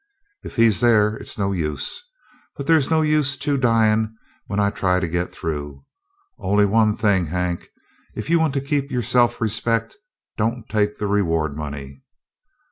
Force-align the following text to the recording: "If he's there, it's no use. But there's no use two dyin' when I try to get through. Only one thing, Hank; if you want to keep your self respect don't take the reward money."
"If 0.41 0.55
he's 0.55 0.79
there, 0.79 1.15
it's 1.17 1.37
no 1.37 1.51
use. 1.51 2.01
But 2.57 2.65
there's 2.65 2.89
no 2.89 3.01
use 3.01 3.37
two 3.37 3.55
dyin' 3.55 4.17
when 4.47 4.59
I 4.59 4.71
try 4.71 4.99
to 4.99 5.07
get 5.07 5.31
through. 5.31 5.85
Only 6.39 6.65
one 6.65 6.95
thing, 6.97 7.27
Hank; 7.27 7.69
if 8.15 8.27
you 8.27 8.39
want 8.39 8.55
to 8.55 8.61
keep 8.61 8.89
your 8.89 9.03
self 9.03 9.39
respect 9.39 9.97
don't 10.37 10.67
take 10.67 10.97
the 10.97 11.05
reward 11.05 11.55
money." 11.55 12.01